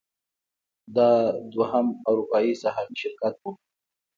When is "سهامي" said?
2.63-2.95